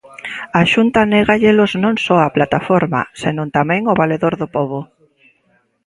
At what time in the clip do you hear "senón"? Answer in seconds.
3.21-3.47